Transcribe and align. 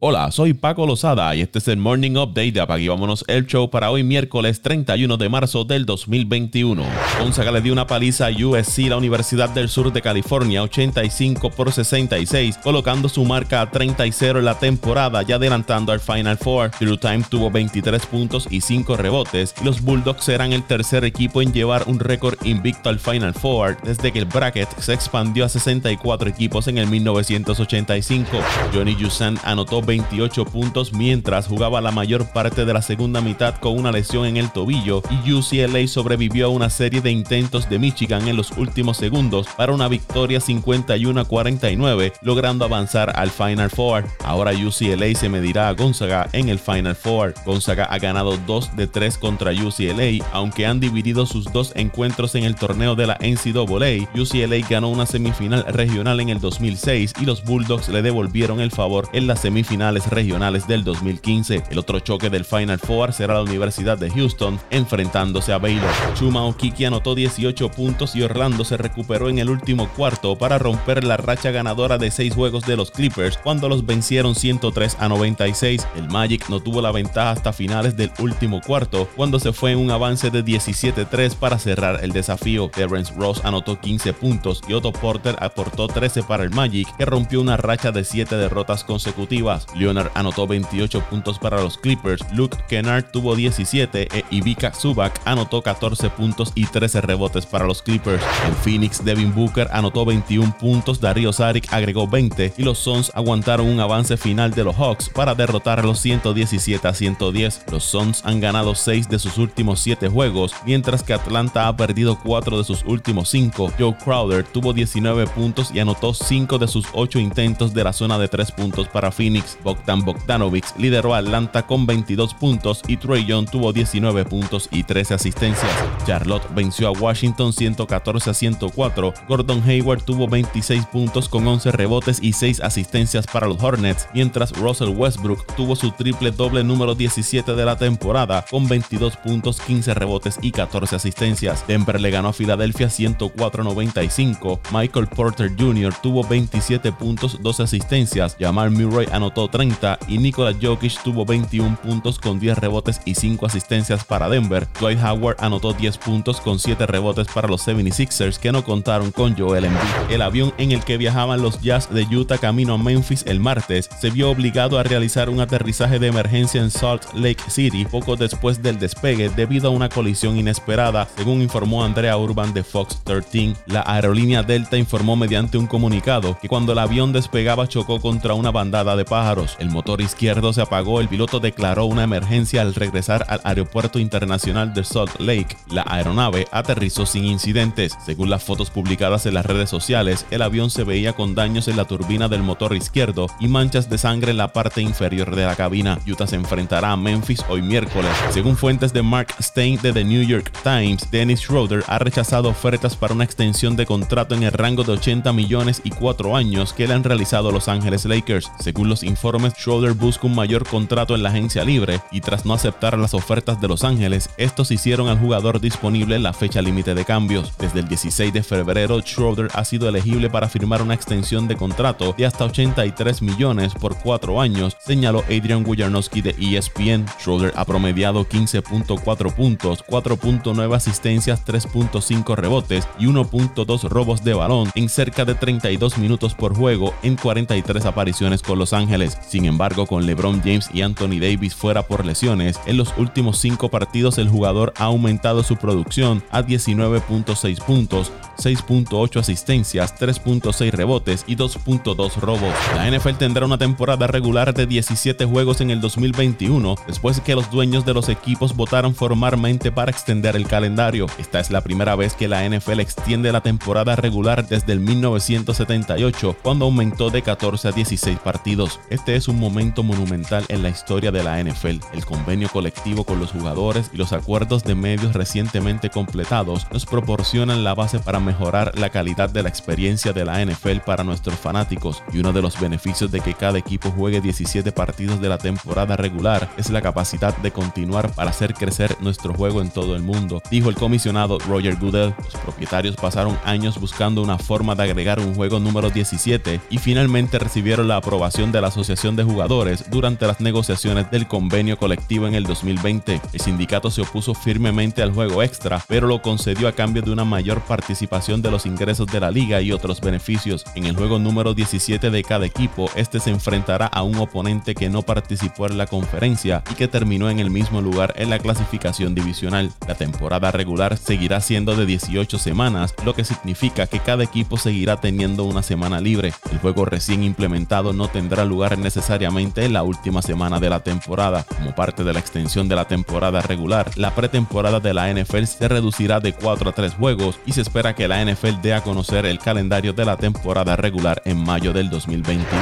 Hola, 0.00 0.30
soy 0.30 0.54
Paco 0.54 0.86
Lozada 0.86 1.34
y 1.34 1.40
este 1.40 1.58
es 1.58 1.66
el 1.66 1.76
Morning 1.76 2.12
Update 2.12 2.52
de 2.52 2.60
Apagui 2.60 2.86
Vámonos 2.86 3.24
el 3.26 3.48
Show 3.48 3.68
para 3.68 3.90
hoy 3.90 4.04
miércoles 4.04 4.62
31 4.62 5.16
de 5.16 5.28
marzo 5.28 5.64
del 5.64 5.86
2021. 5.86 6.84
Gonzaga 7.18 7.50
le 7.50 7.60
dio 7.60 7.72
una 7.72 7.88
paliza 7.88 8.28
a 8.28 8.30
USC, 8.30 8.86
la 8.90 8.96
Universidad 8.96 9.50
del 9.50 9.68
Sur 9.68 9.92
de 9.92 10.00
California, 10.00 10.62
85 10.62 11.50
por 11.50 11.72
66, 11.72 12.58
colocando 12.58 13.08
su 13.08 13.24
marca 13.24 13.60
a 13.60 13.72
30 13.72 14.06
y 14.06 14.12
0 14.12 14.38
en 14.38 14.44
la 14.44 14.56
temporada 14.60 15.24
y 15.26 15.32
adelantando 15.32 15.90
al 15.90 15.98
Final 15.98 16.38
Four. 16.38 16.70
Drew 16.78 16.96
Time 16.96 17.24
tuvo 17.28 17.50
23 17.50 18.06
puntos 18.06 18.46
y 18.52 18.60
5 18.60 18.96
rebotes 18.96 19.52
y 19.60 19.64
los 19.64 19.82
Bulldogs 19.82 20.22
serán 20.22 20.52
el 20.52 20.62
tercer 20.62 21.04
equipo 21.04 21.42
en 21.42 21.52
llevar 21.52 21.82
un 21.88 21.98
récord 21.98 22.38
invicto 22.44 22.88
al 22.88 23.00
Final 23.00 23.34
Four 23.34 23.78
desde 23.82 24.12
que 24.12 24.20
el 24.20 24.26
bracket 24.26 24.68
se 24.78 24.94
expandió 24.94 25.44
a 25.44 25.48
64 25.48 26.30
equipos 26.30 26.68
en 26.68 26.78
el 26.78 26.86
1985. 26.86 28.30
Johnny 28.72 28.94
Yusan 28.94 29.36
anotó 29.42 29.82
28 29.88 30.44
puntos 30.44 30.92
mientras 30.92 31.46
jugaba 31.46 31.80
la 31.80 31.90
mayor 31.90 32.30
parte 32.30 32.66
de 32.66 32.74
la 32.74 32.82
segunda 32.82 33.22
mitad 33.22 33.54
con 33.54 33.78
una 33.78 33.90
lesión 33.90 34.26
en 34.26 34.36
el 34.36 34.52
tobillo 34.52 35.02
y 35.24 35.32
UCLA 35.32 35.88
sobrevivió 35.88 36.44
a 36.44 36.50
una 36.50 36.68
serie 36.68 37.00
de 37.00 37.10
intentos 37.10 37.70
de 37.70 37.78
Michigan 37.78 38.28
en 38.28 38.36
los 38.36 38.50
últimos 38.58 38.98
segundos 38.98 39.46
para 39.56 39.72
una 39.72 39.88
victoria 39.88 40.40
51 40.40 41.18
a 41.18 41.24
49, 41.24 42.12
logrando 42.20 42.66
avanzar 42.66 43.14
al 43.16 43.30
Final 43.30 43.70
Four. 43.70 44.04
Ahora 44.24 44.52
UCLA 44.52 45.14
se 45.14 45.30
medirá 45.30 45.70
a 45.70 45.72
Gonzaga 45.72 46.28
en 46.34 46.50
el 46.50 46.58
Final 46.58 46.94
Four. 46.94 47.32
Gonzaga 47.46 47.84
ha 47.84 47.98
ganado 47.98 48.36
2 48.46 48.76
de 48.76 48.88
3 48.88 49.16
contra 49.16 49.52
UCLA, 49.52 50.22
aunque 50.34 50.66
han 50.66 50.80
dividido 50.80 51.24
sus 51.24 51.50
dos 51.50 51.72
encuentros 51.76 52.34
en 52.34 52.44
el 52.44 52.56
torneo 52.56 52.94
de 52.94 53.06
la 53.06 53.18
NCAA. 53.22 54.10
UCLA 54.14 54.68
ganó 54.68 54.90
una 54.90 55.06
semifinal 55.06 55.64
regional 55.64 56.20
en 56.20 56.28
el 56.28 56.40
2006 56.40 57.14
y 57.22 57.24
los 57.24 57.42
Bulldogs 57.42 57.88
le 57.88 58.02
devolvieron 58.02 58.60
el 58.60 58.70
favor 58.70 59.08
en 59.14 59.26
la 59.26 59.36
semifinal 59.36 59.77
regionales 59.78 60.66
del 60.66 60.84
2015. 60.84 61.62
El 61.70 61.78
otro 61.78 62.00
choque 62.00 62.30
del 62.30 62.44
Final 62.44 62.78
Four 62.78 63.12
será 63.12 63.34
la 63.34 63.42
Universidad 63.42 63.96
de 63.96 64.10
Houston 64.10 64.58
enfrentándose 64.70 65.52
a 65.52 65.58
Baylor. 65.58 65.90
Chuma 66.14 66.44
Okiki 66.44 66.84
anotó 66.84 67.14
18 67.14 67.70
puntos 67.70 68.16
y 68.16 68.22
Orlando 68.22 68.64
se 68.64 68.76
recuperó 68.76 69.28
en 69.28 69.38
el 69.38 69.48
último 69.48 69.88
cuarto 69.96 70.36
para 70.36 70.58
romper 70.58 71.04
la 71.04 71.16
racha 71.16 71.50
ganadora 71.50 71.96
de 71.96 72.10
6 72.10 72.34
juegos 72.34 72.66
de 72.66 72.76
los 72.76 72.90
Clippers 72.90 73.38
cuando 73.38 73.68
los 73.68 73.86
vencieron 73.86 74.34
103 74.34 74.96
a 74.98 75.08
96. 75.08 75.86
El 75.96 76.08
Magic 76.08 76.48
no 76.48 76.60
tuvo 76.60 76.82
la 76.82 76.90
ventaja 76.90 77.30
hasta 77.30 77.52
finales 77.52 77.96
del 77.96 78.10
último 78.18 78.60
cuarto 78.60 79.08
cuando 79.16 79.38
se 79.38 79.52
fue 79.52 79.72
en 79.72 79.78
un 79.78 79.90
avance 79.90 80.30
de 80.30 80.44
17-3 80.44 81.36
para 81.36 81.58
cerrar 81.58 82.00
el 82.02 82.12
desafío. 82.12 82.68
Terrence 82.68 83.14
Ross 83.16 83.44
anotó 83.44 83.80
15 83.80 84.12
puntos 84.12 84.60
y 84.68 84.72
Otto 84.72 84.92
Porter 84.92 85.36
aportó 85.40 85.86
13 85.86 86.24
para 86.24 86.42
el 86.42 86.50
Magic 86.50 86.88
que 86.96 87.04
rompió 87.04 87.40
una 87.40 87.56
racha 87.56 87.92
de 87.92 88.02
7 88.04 88.36
derrotas 88.36 88.82
consecutivas. 88.82 89.67
Leonard 89.74 90.10
anotó 90.14 90.46
28 90.46 91.00
puntos 91.08 91.38
para 91.38 91.60
los 91.60 91.78
Clippers, 91.78 92.24
Luke 92.32 92.56
Kennard 92.68 93.10
tuvo 93.10 93.36
17 93.36 94.08
e 94.12 94.24
Ivica 94.30 94.72
Zubac 94.72 95.20
anotó 95.24 95.62
14 95.62 96.10
puntos 96.10 96.52
y 96.54 96.66
13 96.66 97.00
rebotes 97.00 97.46
para 97.46 97.66
los 97.66 97.82
Clippers. 97.82 98.22
En 98.46 98.54
Phoenix, 98.56 99.04
Devin 99.04 99.34
Booker 99.34 99.68
anotó 99.72 100.04
21 100.04 100.56
puntos, 100.58 101.00
Darío 101.00 101.32
Saric 101.32 101.72
agregó 101.72 102.06
20 102.06 102.54
y 102.56 102.62
los 102.62 102.78
Suns 102.78 103.12
aguantaron 103.14 103.66
un 103.66 103.80
avance 103.80 104.16
final 104.16 104.52
de 104.52 104.64
los 104.64 104.76
Hawks 104.76 105.08
para 105.08 105.34
derrotar 105.34 105.80
a 105.80 105.82
los 105.82 105.98
117 106.00 106.86
a 106.86 106.94
110. 106.94 107.62
Los 107.70 107.84
Suns 107.84 108.22
han 108.24 108.40
ganado 108.40 108.74
6 108.74 109.08
de 109.08 109.18
sus 109.18 109.38
últimos 109.38 109.80
7 109.80 110.08
juegos, 110.08 110.52
mientras 110.64 111.02
que 111.02 111.14
Atlanta 111.14 111.68
ha 111.68 111.76
perdido 111.76 112.18
4 112.22 112.58
de 112.58 112.64
sus 112.64 112.84
últimos 112.84 113.28
5. 113.30 113.72
Joe 113.78 113.96
Crowder 113.96 114.44
tuvo 114.44 114.72
19 114.72 115.26
puntos 115.28 115.70
y 115.74 115.80
anotó 115.80 116.14
5 116.14 116.58
de 116.58 116.68
sus 116.68 116.86
8 116.92 117.18
intentos 117.18 117.74
de 117.74 117.84
la 117.84 117.92
zona 117.92 118.18
de 118.18 118.28
3 118.28 118.52
puntos 118.52 118.88
para 118.88 119.10
Phoenix. 119.10 119.57
Bogdan 119.62 120.04
Bogdanovic 120.04 120.64
lideró 120.76 121.14
a 121.14 121.18
Atlanta 121.18 121.66
con 121.66 121.86
22 121.86 122.34
puntos 122.34 122.82
y 122.86 122.96
Trey 122.96 123.24
Young 123.24 123.48
tuvo 123.50 123.72
19 123.72 124.24
puntos 124.24 124.68
y 124.70 124.84
13 124.84 125.14
asistencias. 125.14 125.70
Charlotte 126.06 126.46
venció 126.54 126.88
a 126.88 126.92
Washington 126.92 127.52
114 127.52 128.30
a 128.30 128.34
104. 128.34 129.14
Gordon 129.28 129.62
Hayward 129.66 130.02
tuvo 130.02 130.28
26 130.28 130.86
puntos 130.86 131.28
con 131.28 131.46
11 131.46 131.72
rebotes 131.72 132.18
y 132.22 132.32
6 132.32 132.60
asistencias 132.60 133.26
para 133.26 133.46
los 133.46 133.62
Hornets, 133.62 134.08
mientras 134.14 134.52
Russell 134.52 134.96
Westbrook 134.96 135.44
tuvo 135.56 135.76
su 135.76 135.90
triple 135.92 136.30
doble 136.30 136.64
número 136.64 136.94
17 136.94 137.54
de 137.54 137.64
la 137.64 137.76
temporada 137.76 138.44
con 138.50 138.68
22 138.68 139.16
puntos, 139.16 139.60
15 139.60 139.94
rebotes 139.94 140.38
y 140.42 140.52
14 140.52 140.96
asistencias. 140.96 141.66
Denver 141.66 142.00
le 142.00 142.10
ganó 142.10 142.28
a 142.28 142.32
Filadelfia 142.32 142.90
104 142.90 143.62
a 143.62 143.64
95. 143.64 144.60
Michael 144.72 145.06
Porter 145.08 145.50
Jr. 145.58 145.94
tuvo 146.02 146.22
27 146.24 146.92
puntos, 146.92 147.38
12 147.42 147.62
asistencias. 147.62 148.36
Jamal 148.38 148.70
Murray 148.70 149.08
anotó 149.12 149.47
30 149.50 149.98
y 150.08 150.18
Nikola 150.18 150.54
Jokic 150.60 151.02
tuvo 151.02 151.24
21 151.24 151.76
puntos 151.82 152.18
con 152.18 152.38
10 152.38 152.58
rebotes 152.58 153.00
y 153.04 153.14
5 153.14 153.46
asistencias 153.46 154.04
para 154.04 154.28
Denver. 154.28 154.68
Dwight 154.80 155.02
Howard 155.02 155.36
anotó 155.40 155.72
10 155.72 155.98
puntos 155.98 156.40
con 156.40 156.58
7 156.58 156.86
rebotes 156.86 157.28
para 157.28 157.48
los 157.48 157.66
76ers 157.66 158.38
que 158.38 158.52
no 158.52 158.64
contaron 158.64 159.10
con 159.10 159.36
Joel 159.36 159.66
Embiid. 159.66 160.10
El 160.10 160.22
avión 160.22 160.52
en 160.58 160.72
el 160.72 160.84
que 160.84 160.98
viajaban 160.98 161.42
los 161.42 161.60
Jazz 161.60 161.90
de 161.90 162.04
Utah 162.04 162.38
camino 162.38 162.74
a 162.74 162.78
Memphis 162.78 163.24
el 163.26 163.40
martes 163.40 163.88
se 164.00 164.10
vio 164.10 164.30
obligado 164.30 164.78
a 164.78 164.82
realizar 164.82 165.30
un 165.30 165.40
aterrizaje 165.40 165.98
de 165.98 166.08
emergencia 166.08 166.60
en 166.60 166.70
Salt 166.70 167.14
Lake 167.14 167.42
City 167.48 167.84
poco 167.84 168.16
después 168.16 168.62
del 168.62 168.78
despegue 168.78 169.30
debido 169.30 169.68
a 169.68 169.72
una 169.72 169.88
colisión 169.88 170.36
inesperada, 170.36 171.08
según 171.16 171.42
informó 171.42 171.84
Andrea 171.84 172.16
Urban 172.16 172.52
de 172.52 172.64
Fox 172.64 173.00
13. 173.04 173.54
La 173.66 173.82
aerolínea 173.86 174.42
Delta 174.42 174.76
informó 174.76 175.16
mediante 175.16 175.58
un 175.58 175.66
comunicado 175.66 176.38
que 176.40 176.48
cuando 176.48 176.72
el 176.72 176.78
avión 176.78 177.12
despegaba 177.12 177.68
chocó 177.68 178.00
contra 178.00 178.34
una 178.34 178.50
bandada 178.50 178.96
de 178.96 179.04
pájaros 179.04 179.37
el 179.58 179.70
motor 179.70 180.00
izquierdo 180.00 180.52
se 180.52 180.62
apagó, 180.62 181.00
el 181.00 181.08
piloto 181.08 181.38
declaró 181.40 181.84
una 181.84 182.04
emergencia 182.04 182.62
al 182.62 182.74
regresar 182.74 183.24
al 183.28 183.40
aeropuerto 183.44 183.98
internacional 183.98 184.74
de 184.74 184.84
Salt 184.84 185.20
Lake. 185.20 185.56
La 185.70 185.84
aeronave 185.86 186.46
aterrizó 186.50 187.06
sin 187.06 187.24
incidentes. 187.24 187.96
Según 188.04 188.30
las 188.30 188.42
fotos 188.42 188.70
publicadas 188.70 189.26
en 189.26 189.34
las 189.34 189.46
redes 189.46 189.70
sociales, 189.70 190.26
el 190.30 190.42
avión 190.42 190.70
se 190.70 190.84
veía 190.84 191.12
con 191.12 191.34
daños 191.34 191.68
en 191.68 191.76
la 191.76 191.84
turbina 191.84 192.28
del 192.28 192.42
motor 192.42 192.74
izquierdo 192.74 193.26
y 193.38 193.48
manchas 193.48 193.88
de 193.88 193.98
sangre 193.98 194.32
en 194.32 194.38
la 194.38 194.52
parte 194.52 194.82
inferior 194.82 195.36
de 195.36 195.44
la 195.44 195.54
cabina. 195.54 195.98
Utah 196.06 196.26
se 196.26 196.36
enfrentará 196.36 196.92
a 196.92 196.96
Memphis 196.96 197.44
hoy 197.48 197.62
miércoles. 197.62 198.10
Según 198.30 198.56
fuentes 198.56 198.92
de 198.92 199.02
Mark 199.02 199.34
Stein 199.40 199.78
de 199.82 199.92
The 199.92 200.04
New 200.04 200.22
York 200.22 200.52
Times, 200.64 201.10
Dennis 201.10 201.40
Schroeder 201.40 201.84
ha 201.86 201.98
rechazado 201.98 202.48
ofertas 202.48 202.96
para 202.96 203.14
una 203.14 203.24
extensión 203.24 203.76
de 203.76 203.86
contrato 203.86 204.34
en 204.34 204.42
el 204.42 204.52
rango 204.52 204.82
de 204.82 204.92
80 204.92 205.32
millones 205.32 205.80
y 205.84 205.90
4 205.90 206.36
años 206.36 206.72
que 206.72 206.88
le 206.88 206.94
han 206.94 207.04
realizado 207.04 207.52
Los 207.52 207.68
Ángeles 207.68 208.04
Lakers. 208.04 208.50
Según 208.58 208.88
los 208.88 209.02
informes 209.02 209.27
Schroeder 209.36 209.92
busca 209.92 210.26
un 210.26 210.34
mayor 210.34 210.66
contrato 210.66 211.14
en 211.14 211.22
la 211.22 211.28
agencia 211.28 211.64
libre 211.64 212.00
y 212.10 212.20
tras 212.20 212.46
no 212.46 212.54
aceptar 212.54 212.96
las 212.96 213.14
ofertas 213.14 213.60
de 213.60 213.68
Los 213.68 213.84
Ángeles, 213.84 214.30
estos 214.38 214.70
hicieron 214.70 215.08
al 215.08 215.18
jugador 215.18 215.60
disponible 215.60 216.16
en 216.16 216.22
la 216.22 216.32
fecha 216.32 216.62
límite 216.62 216.94
de 216.94 217.04
cambios. 217.04 217.52
Desde 217.58 217.80
el 217.80 217.88
16 217.88 218.32
de 218.32 218.42
febrero, 218.42 219.00
Schroeder 219.00 219.48
ha 219.54 219.64
sido 219.64 219.88
elegible 219.88 220.30
para 220.30 220.48
firmar 220.48 220.82
una 220.82 220.94
extensión 220.94 221.46
de 221.46 221.56
contrato 221.56 222.14
de 222.16 222.26
hasta 222.26 222.44
83 222.44 223.22
millones 223.22 223.74
por 223.74 223.96
cuatro 223.98 224.40
años, 224.40 224.76
señaló 224.80 225.22
Adrian 225.24 225.64
Wojnarowski 225.66 226.22
de 226.22 226.34
ESPN. 226.38 227.06
Schroeder 227.20 227.52
ha 227.56 227.64
promediado 227.64 228.24
15.4 228.26 229.34
puntos, 229.34 229.84
4.9 229.86 230.74
asistencias, 230.74 231.44
3.5 231.44 232.34
rebotes 232.34 232.88
y 232.98 233.06
1.2 233.06 233.88
robos 233.88 234.24
de 234.24 234.34
balón 234.34 234.70
en 234.74 234.88
cerca 234.88 235.24
de 235.24 235.34
32 235.34 235.98
minutos 235.98 236.34
por 236.34 236.54
juego 236.54 236.94
en 237.02 237.16
43 237.16 237.84
apariciones 237.84 238.42
con 238.42 238.58
Los 238.58 238.72
Ángeles. 238.72 239.07
Sin 239.28 239.44
embargo, 239.44 239.86
con 239.86 240.06
LeBron 240.06 240.40
James 240.40 240.68
y 240.72 240.82
Anthony 240.82 241.20
Davis 241.20 241.54
fuera 241.54 241.82
por 241.82 242.04
lesiones, 242.04 242.58
en 242.66 242.76
los 242.76 242.92
últimos 242.96 243.38
cinco 243.38 243.68
partidos 243.68 244.18
el 244.18 244.28
jugador 244.28 244.72
ha 244.76 244.84
aumentado 244.84 245.42
su 245.42 245.56
producción 245.56 246.22
a 246.30 246.42
19.6 246.42 247.64
puntos, 247.64 248.12
6.8 248.38 249.20
asistencias, 249.20 249.94
3.6 249.98 250.70
rebotes 250.72 251.24
y 251.26 251.36
2.2 251.36 252.16
robos. 252.16 252.54
La 252.74 252.90
NFL 252.90 253.16
tendrá 253.18 253.46
una 253.46 253.58
temporada 253.58 254.06
regular 254.06 254.54
de 254.54 254.66
17 254.66 255.24
juegos 255.24 255.60
en 255.60 255.70
el 255.70 255.80
2021, 255.80 256.76
después 256.86 257.20
que 257.20 257.34
los 257.34 257.50
dueños 257.50 257.84
de 257.84 257.94
los 257.94 258.08
equipos 258.08 258.54
votaron 258.54 258.94
formalmente 258.94 259.72
para 259.72 259.90
extender 259.90 260.36
el 260.36 260.46
calendario. 260.46 261.06
Esta 261.18 261.40
es 261.40 261.50
la 261.50 261.62
primera 261.62 261.96
vez 261.96 262.14
que 262.14 262.28
la 262.28 262.48
NFL 262.48 262.80
extiende 262.80 263.32
la 263.32 263.40
temporada 263.40 263.96
regular 263.96 264.48
desde 264.48 264.72
el 264.72 264.80
1978, 264.80 266.36
cuando 266.42 266.66
aumentó 266.66 267.10
de 267.10 267.22
14 267.22 267.68
a 267.68 267.72
16 267.72 268.18
partidos. 268.18 268.80
Este 268.98 269.14
es 269.14 269.28
un 269.28 269.38
momento 269.38 269.84
monumental 269.84 270.44
en 270.48 270.60
la 270.60 270.70
historia 270.70 271.12
de 271.12 271.22
la 271.22 271.40
NFL. 271.40 271.78
El 271.92 272.04
convenio 272.04 272.48
colectivo 272.48 273.04
con 273.04 273.20
los 273.20 273.30
jugadores 273.30 273.90
y 273.94 273.96
los 273.96 274.12
acuerdos 274.12 274.64
de 274.64 274.74
medios 274.74 275.14
recientemente 275.14 275.88
completados 275.88 276.66
nos 276.72 276.84
proporcionan 276.84 277.62
la 277.62 277.74
base 277.74 278.00
para 278.00 278.18
mejorar 278.18 278.76
la 278.76 278.90
calidad 278.90 279.30
de 279.30 279.44
la 279.44 279.48
experiencia 279.48 280.12
de 280.12 280.24
la 280.24 280.44
NFL 280.44 280.80
para 280.84 281.04
nuestros 281.04 281.36
fanáticos 281.36 282.02
y 282.12 282.18
uno 282.18 282.32
de 282.32 282.42
los 282.42 282.60
beneficios 282.60 283.12
de 283.12 283.20
que 283.20 283.34
cada 283.34 283.56
equipo 283.56 283.92
juegue 283.92 284.20
17 284.20 284.72
partidos 284.72 285.20
de 285.20 285.28
la 285.28 285.38
temporada 285.38 285.96
regular 285.96 286.50
es 286.56 286.68
la 286.68 286.82
capacidad 286.82 287.34
de 287.38 287.52
continuar 287.52 288.10
para 288.10 288.30
hacer 288.30 288.52
crecer 288.52 288.96
nuestro 289.00 289.32
juego 289.32 289.62
en 289.62 289.70
todo 289.70 289.94
el 289.94 290.02
mundo, 290.02 290.42
dijo 290.50 290.70
el 290.70 290.74
comisionado 290.74 291.38
Roger 291.38 291.76
Goodell. 291.76 292.14
Los 292.24 292.34
propietarios 292.42 292.96
pasaron 292.96 293.38
años 293.44 293.78
buscando 293.78 294.22
una 294.22 294.38
forma 294.38 294.74
de 294.74 294.82
agregar 294.82 295.20
un 295.20 295.36
juego 295.36 295.60
número 295.60 295.88
17 295.88 296.60
y 296.68 296.78
finalmente 296.78 297.38
recibieron 297.38 297.86
la 297.86 297.96
aprobación 297.96 298.50
de 298.50 298.60
la 298.60 298.72
sociedad 298.72 298.87
De 298.88 299.22
Jugadores 299.22 299.84
durante 299.90 300.26
las 300.26 300.40
negociaciones 300.40 301.10
del 301.10 301.28
convenio 301.28 301.76
colectivo 301.76 302.26
en 302.26 302.34
el 302.34 302.44
2020. 302.44 303.20
El 303.34 303.40
sindicato 303.40 303.90
se 303.90 304.00
opuso 304.00 304.32
firmemente 304.32 305.02
al 305.02 305.12
juego 305.12 305.42
extra, 305.42 305.84
pero 305.88 306.06
lo 306.06 306.22
concedió 306.22 306.68
a 306.68 306.72
cambio 306.72 307.02
de 307.02 307.10
una 307.10 307.26
mayor 307.26 307.60
participación 307.60 308.40
de 308.40 308.50
los 308.50 308.64
ingresos 308.64 309.06
de 309.06 309.20
la 309.20 309.30
liga 309.30 309.60
y 309.60 309.72
otros 309.72 310.00
beneficios. 310.00 310.64
En 310.74 310.86
el 310.86 310.96
juego 310.96 311.18
número 311.18 311.52
17 311.52 312.10
de 312.10 312.24
cada 312.24 312.46
equipo, 312.46 312.90
este 312.96 313.20
se 313.20 313.28
enfrentará 313.28 313.86
a 313.88 314.02
un 314.02 314.16
oponente 314.16 314.74
que 314.74 314.88
no 314.88 315.02
participó 315.02 315.66
en 315.66 315.76
la 315.76 315.86
conferencia 315.86 316.62
y 316.70 316.74
que 316.74 316.88
terminó 316.88 317.28
en 317.28 317.40
el 317.40 317.50
mismo 317.50 317.82
lugar 317.82 318.14
en 318.16 318.30
la 318.30 318.38
clasificación 318.38 319.14
divisional. 319.14 319.70
La 319.86 319.96
temporada 319.96 320.50
regular 320.50 320.96
seguirá 320.96 321.42
siendo 321.42 321.76
de 321.76 321.84
18 321.84 322.38
semanas, 322.38 322.94
lo 323.04 323.14
que 323.14 323.24
significa 323.24 323.86
que 323.86 324.00
cada 324.00 324.24
equipo 324.24 324.56
seguirá 324.56 324.98
teniendo 324.98 325.44
una 325.44 325.62
semana 325.62 326.00
libre. 326.00 326.32
El 326.50 326.58
juego 326.58 326.86
recién 326.86 327.22
implementado 327.22 327.92
no 327.92 328.08
tendrá 328.08 328.46
lugar 328.46 328.77
necesariamente 328.82 329.64
en 329.64 329.72
la 329.72 329.82
última 329.82 330.22
semana 330.22 330.60
de 330.60 330.70
la 330.70 330.80
temporada. 330.80 331.44
Como 331.56 331.74
parte 331.74 332.04
de 332.04 332.12
la 332.12 332.18
extensión 332.18 332.68
de 332.68 332.76
la 332.76 332.86
temporada 332.86 333.40
regular, 333.40 333.90
la 333.96 334.14
pretemporada 334.14 334.80
de 334.80 334.94
la 334.94 335.12
NFL 335.12 335.44
se 335.44 335.68
reducirá 335.68 336.20
de 336.20 336.32
4 336.32 336.70
a 336.70 336.72
3 336.72 336.94
juegos 336.94 337.38
y 337.46 337.52
se 337.52 337.62
espera 337.62 337.94
que 337.94 338.08
la 338.08 338.24
NFL 338.24 338.60
dé 338.62 338.74
a 338.74 338.82
conocer 338.82 339.26
el 339.26 339.38
calendario 339.38 339.92
de 339.92 340.04
la 340.04 340.16
temporada 340.16 340.76
regular 340.76 341.22
en 341.24 341.42
mayo 341.42 341.72
del 341.72 341.90
2021. 341.90 342.52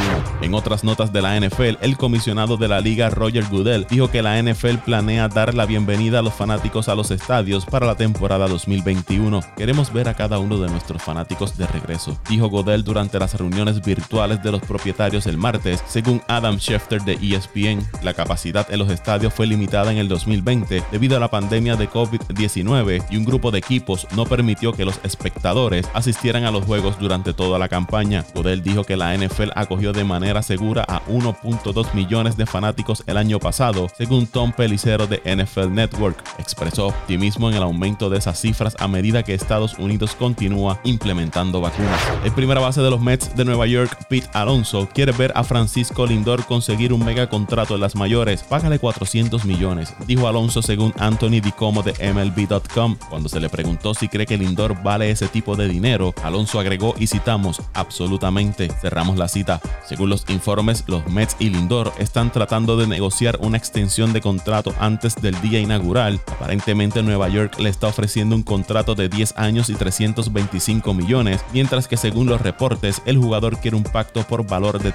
En 0.42 0.54
otras 0.54 0.84
notas 0.84 1.12
de 1.12 1.22
la 1.22 1.38
NFL, 1.38 1.78
el 1.80 1.96
comisionado 1.96 2.56
de 2.56 2.68
la 2.68 2.80
liga 2.80 3.10
Roger 3.10 3.44
Goodell 3.50 3.86
dijo 3.88 4.10
que 4.10 4.22
la 4.22 4.40
NFL 4.42 4.78
planea 4.84 5.28
dar 5.28 5.54
la 5.54 5.66
bienvenida 5.66 6.20
a 6.20 6.22
los 6.22 6.34
fanáticos 6.34 6.88
a 6.88 6.94
los 6.94 7.10
estadios 7.10 7.66
para 7.66 7.86
la 7.86 7.96
temporada 7.96 8.48
2021. 8.48 9.40
Queremos 9.56 9.92
ver 9.92 10.08
a 10.08 10.14
cada 10.14 10.38
uno 10.38 10.58
de 10.58 10.68
nuestros 10.68 11.02
fanáticos 11.02 11.56
de 11.56 11.66
regreso, 11.66 12.18
dijo 12.28 12.48
Goodell 12.48 12.84
durante 12.84 13.18
las 13.18 13.34
reuniones 13.34 13.84
virtuales 13.84 14.42
de 14.42 14.52
los 14.52 14.62
propietarios 14.62 15.26
el 15.26 15.36
martes, 15.36 15.82
Adam 16.28 16.58
Schefter 16.58 17.02
de 17.02 17.14
ESPN. 17.14 17.86
La 18.02 18.14
capacidad 18.14 18.66
en 18.70 18.78
los 18.78 18.90
estadios 18.90 19.34
fue 19.34 19.46
limitada 19.46 19.90
en 19.90 19.98
el 19.98 20.08
2020 20.08 20.82
debido 20.92 21.16
a 21.16 21.20
la 21.20 21.30
pandemia 21.30 21.76
de 21.76 21.90
COVID-19 21.90 23.04
y 23.10 23.16
un 23.16 23.24
grupo 23.24 23.50
de 23.50 23.58
equipos 23.58 24.06
no 24.14 24.24
permitió 24.24 24.72
que 24.72 24.84
los 24.84 25.00
espectadores 25.02 25.88
asistieran 25.94 26.44
a 26.44 26.50
los 26.50 26.64
juegos 26.64 26.98
durante 26.98 27.32
toda 27.32 27.58
la 27.58 27.68
campaña. 27.68 28.24
Goodell 28.34 28.62
dijo 28.62 28.84
que 28.84 28.96
la 28.96 29.16
NFL 29.16 29.50
acogió 29.54 29.92
de 29.92 30.04
manera 30.04 30.42
segura 30.42 30.84
a 30.86 31.04
1.2 31.06 31.94
millones 31.94 32.36
de 32.36 32.46
fanáticos 32.46 33.02
el 33.06 33.16
año 33.16 33.38
pasado, 33.38 33.88
según 33.96 34.26
Tom 34.26 34.52
Pelicero 34.52 35.06
de 35.06 35.20
NFL 35.24 35.72
Network. 35.72 36.22
Expresó 36.38 36.88
optimismo 36.88 37.48
en 37.50 37.56
el 37.56 37.62
aumento 37.62 38.10
de 38.10 38.18
esas 38.18 38.40
cifras 38.40 38.76
a 38.78 38.86
medida 38.86 39.22
que 39.22 39.34
Estados 39.34 39.78
Unidos 39.78 40.14
continúa 40.14 40.80
implementando 40.84 41.60
vacunas. 41.60 42.00
El 42.24 42.32
primera 42.32 42.60
base 42.60 42.80
de 42.80 42.90
los 42.90 43.00
Mets 43.00 43.34
de 43.34 43.44
Nueva 43.44 43.66
York, 43.66 44.06
Pete 44.08 44.28
Alonso, 44.32 44.88
quiere 44.92 45.12
ver 45.12 45.32
a 45.34 45.42
Francisco 45.42 45.95
Lindor 46.04 46.44
conseguir 46.44 46.92
un 46.92 47.04
mega 47.04 47.28
contrato 47.28 47.76
en 47.76 47.80
las 47.80 47.94
mayores. 47.94 48.42
Págale 48.42 48.78
400 48.78 49.46
millones, 49.46 49.94
dijo 50.06 50.28
Alonso 50.28 50.60
según 50.60 50.92
Anthony 50.98 51.40
DiComo 51.40 51.82
de 51.82 51.94
MLB.com. 52.12 52.96
Cuando 53.08 53.28
se 53.30 53.40
le 53.40 53.48
preguntó 53.48 53.94
si 53.94 54.08
cree 54.08 54.26
que 54.26 54.36
Lindor 54.36 54.82
vale 54.82 55.10
ese 55.10 55.28
tipo 55.28 55.56
de 55.56 55.68
dinero, 55.68 56.12
Alonso 56.22 56.60
agregó 56.60 56.94
y 56.98 57.06
citamos, 57.06 57.62
absolutamente. 57.72 58.68
Cerramos 58.80 59.16
la 59.16 59.28
cita. 59.28 59.60
Según 59.86 60.10
los 60.10 60.28
informes, 60.28 60.84
los 60.88 61.06
Mets 61.06 61.36
y 61.38 61.48
Lindor 61.50 61.92
están 61.98 62.32
tratando 62.32 62.76
de 62.76 62.86
negociar 62.86 63.38
una 63.40 63.56
extensión 63.56 64.12
de 64.12 64.20
contrato 64.20 64.74
antes 64.80 65.14
del 65.14 65.40
día 65.40 65.60
inaugural. 65.60 66.20
Aparentemente 66.26 67.02
Nueva 67.02 67.28
York 67.28 67.58
le 67.58 67.70
está 67.70 67.86
ofreciendo 67.86 68.34
un 68.34 68.42
contrato 68.42 68.94
de 68.94 69.08
10 69.08 69.38
años 69.38 69.70
y 69.70 69.74
325 69.74 70.92
millones, 70.92 71.44
mientras 71.52 71.86
que 71.86 71.96
según 71.96 72.26
los 72.26 72.40
reportes 72.40 73.00
el 73.06 73.16
jugador 73.16 73.58
quiere 73.58 73.76
un 73.76 73.84
pacto 73.84 74.22
por 74.24 74.46
valor 74.46 74.82
de 74.82 74.92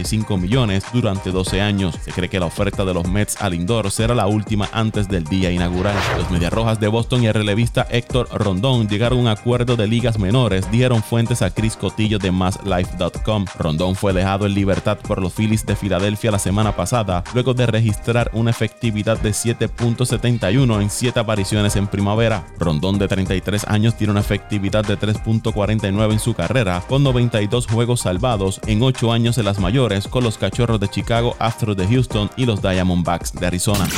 385 0.00 0.36
millones 0.38 0.84
durante 0.92 1.30
12 1.30 1.60
años. 1.60 1.98
Se 2.02 2.12
cree 2.12 2.28
que 2.28 2.40
la 2.40 2.46
oferta 2.46 2.84
de 2.84 2.94
los 2.94 3.06
Mets 3.08 3.40
a 3.40 3.48
Lindor 3.48 3.90
será 3.90 4.14
la 4.14 4.26
última 4.26 4.68
antes 4.72 5.08
del 5.08 5.24
día 5.24 5.50
inaugural. 5.50 5.96
Los 6.16 6.30
Medias 6.30 6.52
Rojas 6.52 6.80
de 6.80 6.88
Boston 6.88 7.22
y 7.22 7.26
el 7.26 7.34
relevista 7.34 7.86
Héctor 7.90 8.28
Rondón 8.32 8.88
llegaron 8.88 9.18
a 9.18 9.22
un 9.22 9.28
acuerdo 9.28 9.76
de 9.76 9.86
ligas 9.86 10.18
menores, 10.18 10.70
dieron 10.70 11.02
fuentes 11.02 11.42
a 11.42 11.50
Chris 11.50 11.76
Cotillo 11.76 12.18
de 12.18 12.30
MassLife.com. 12.30 13.44
Rondón 13.58 13.94
fue 13.94 14.12
dejado 14.12 14.46
en 14.46 14.54
libertad 14.54 14.98
por 14.98 15.20
los 15.20 15.34
Phillies 15.34 15.66
de 15.66 15.76
Filadelfia 15.76 16.30
la 16.30 16.38
semana 16.38 16.74
pasada, 16.74 17.22
luego 17.34 17.54
de 17.54 17.66
registrar 17.66 18.30
una 18.32 18.50
efectividad 18.50 19.18
de 19.18 19.30
7.71 19.30 20.80
en 20.80 20.90
7 20.90 21.20
apariciones 21.20 21.76
en 21.76 21.86
primavera. 21.86 22.46
Rondón 22.58 22.98
de 22.98 23.08
33 23.08 23.66
años 23.68 23.96
tiene 23.96 24.12
una 24.12 24.20
efectividad 24.20 24.84
de 24.84 24.98
3.49 24.98 26.12
en 26.12 26.18
su 26.18 26.34
carrera, 26.34 26.82
con 26.88 27.02
92 27.02 27.66
juegos 27.66 28.00
salvados 28.00 28.60
en 28.66 28.82
8 28.82 29.12
años 29.12 29.36
en 29.38 29.44
las 29.44 29.58
mayores 29.58 29.89
con 30.08 30.22
los 30.22 30.38
Cachorros 30.38 30.78
de 30.78 30.88
Chicago, 30.88 31.34
Astros 31.40 31.76
de 31.76 31.86
Houston 31.88 32.30
y 32.36 32.46
los 32.46 32.62
Diamondbacks 32.62 33.32
de 33.32 33.46
Arizona. 33.46 33.88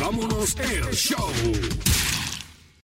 vámonos 0.00 0.56
el 0.56 0.94
show. 0.94 1.30